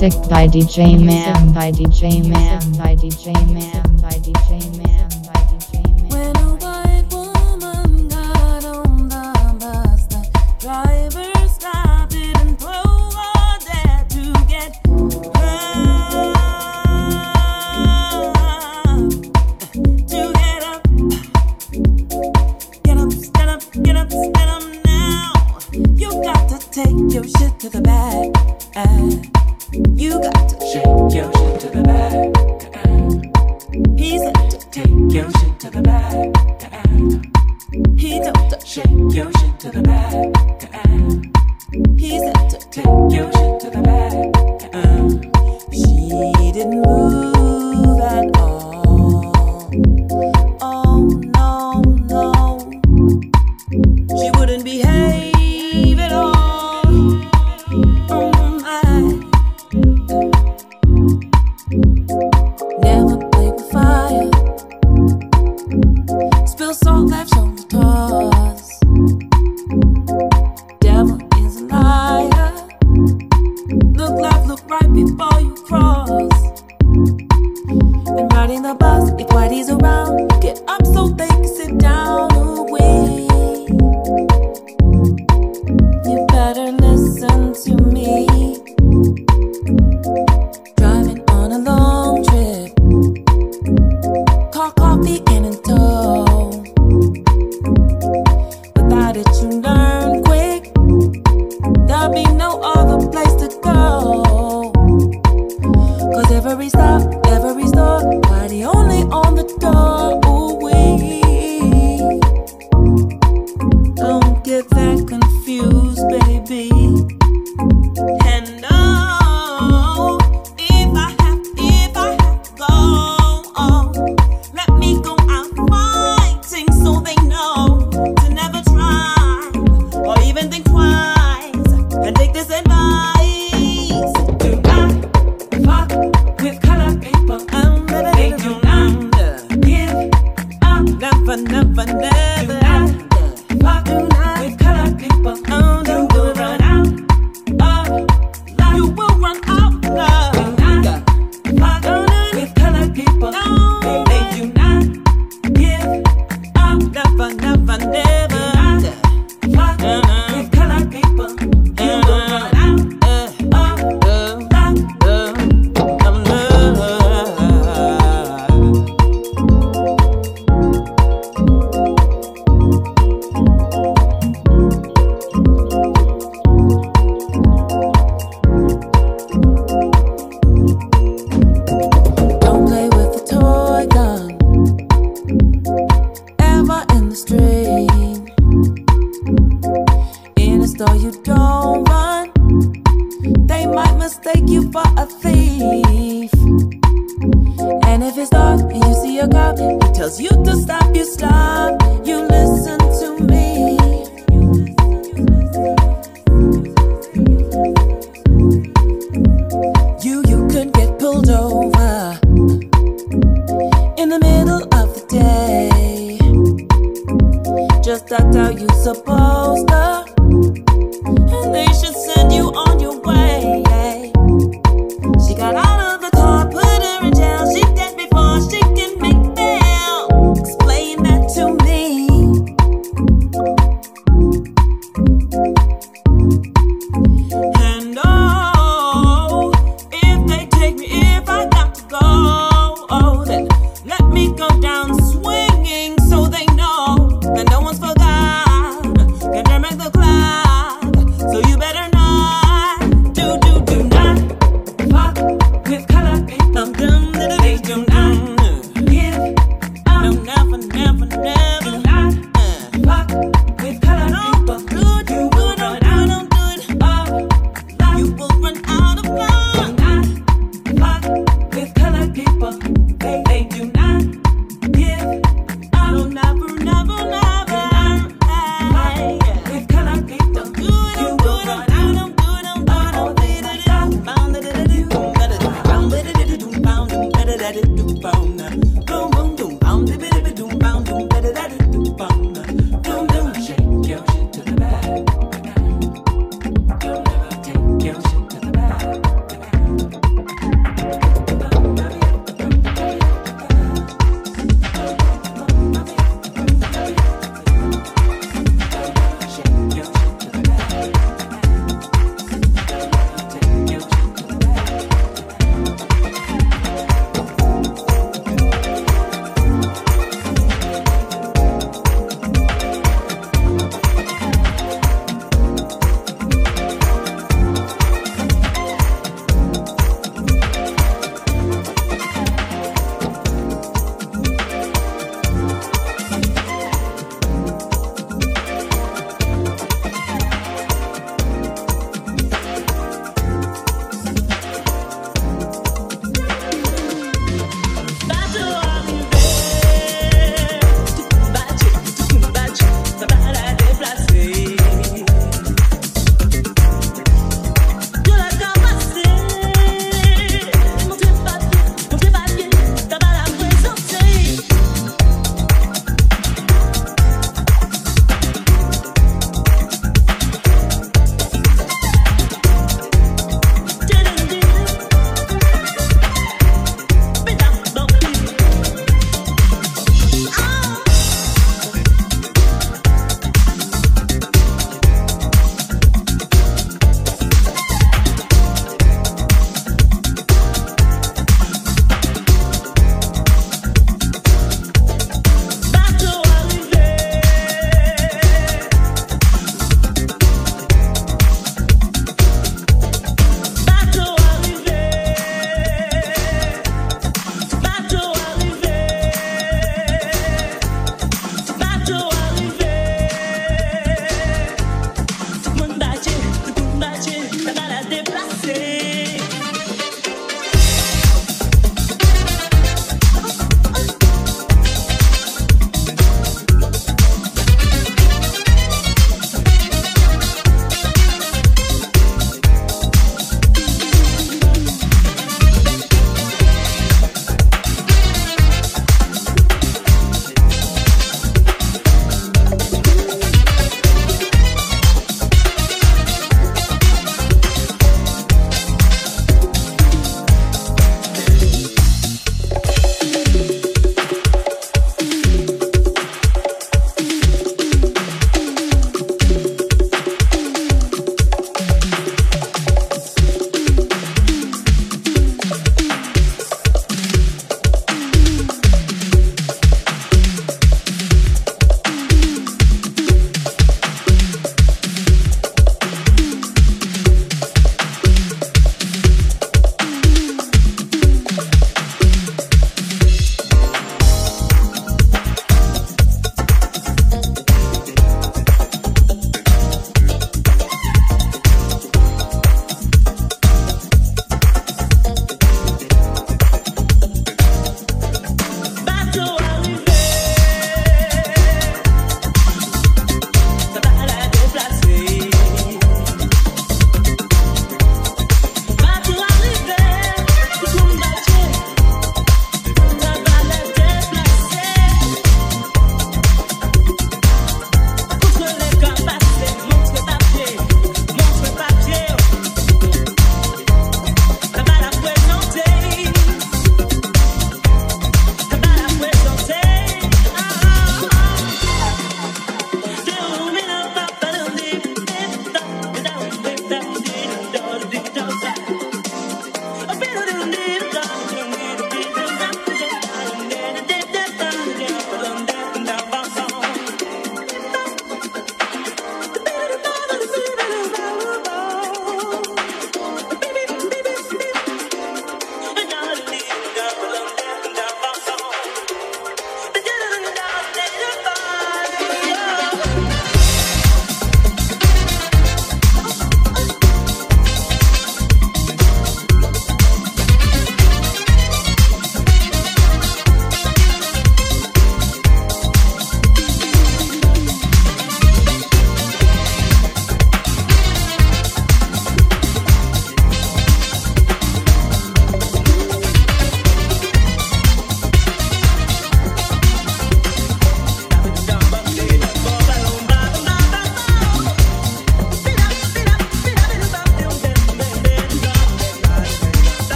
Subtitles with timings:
[0.00, 3.79] Music by DJ Man by DJ Man by DJ Man.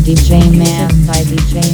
[0.00, 0.88] By DJ Man.
[1.06, 1.69] By DJ